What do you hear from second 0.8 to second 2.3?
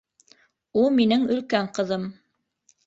—У минең өлкән ҡыҙым!